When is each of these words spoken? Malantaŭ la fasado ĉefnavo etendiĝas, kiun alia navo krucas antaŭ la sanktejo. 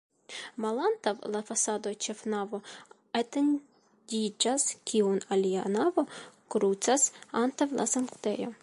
Malantaŭ 0.63 1.11
la 1.35 1.41
fasado 1.49 1.91
ĉefnavo 2.05 2.61
etendiĝas, 3.21 4.67
kiun 4.93 5.23
alia 5.37 5.69
navo 5.77 6.07
krucas 6.57 7.09
antaŭ 7.45 7.73
la 7.81 7.89
sanktejo. 7.97 8.55